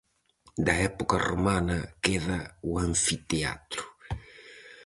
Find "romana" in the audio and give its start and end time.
1.29-1.79